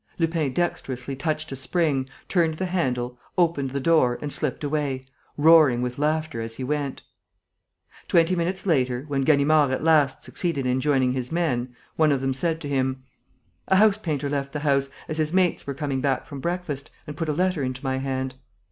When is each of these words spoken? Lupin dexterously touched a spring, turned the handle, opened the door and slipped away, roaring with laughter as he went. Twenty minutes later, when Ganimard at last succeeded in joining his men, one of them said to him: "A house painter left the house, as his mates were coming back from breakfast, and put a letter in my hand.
Lupin 0.17 0.51
dexterously 0.51 1.15
touched 1.15 1.51
a 1.51 1.55
spring, 1.55 2.09
turned 2.27 2.55
the 2.55 2.65
handle, 2.65 3.19
opened 3.37 3.69
the 3.69 3.79
door 3.79 4.17
and 4.19 4.33
slipped 4.33 4.63
away, 4.63 5.05
roaring 5.37 5.83
with 5.83 5.99
laughter 5.99 6.41
as 6.41 6.55
he 6.55 6.63
went. 6.63 7.03
Twenty 8.07 8.35
minutes 8.35 8.65
later, 8.65 9.05
when 9.07 9.21
Ganimard 9.21 9.69
at 9.69 9.83
last 9.83 10.23
succeeded 10.23 10.65
in 10.65 10.81
joining 10.81 11.11
his 11.11 11.31
men, 11.31 11.75
one 11.97 12.11
of 12.11 12.19
them 12.21 12.33
said 12.33 12.59
to 12.61 12.67
him: 12.67 13.03
"A 13.67 13.75
house 13.75 13.99
painter 13.99 14.27
left 14.27 14.53
the 14.53 14.61
house, 14.61 14.89
as 15.07 15.19
his 15.19 15.33
mates 15.33 15.67
were 15.67 15.75
coming 15.75 16.01
back 16.01 16.25
from 16.25 16.39
breakfast, 16.39 16.89
and 17.05 17.15
put 17.15 17.29
a 17.29 17.31
letter 17.33 17.61
in 17.61 17.75
my 17.83 17.97
hand. 17.99 18.33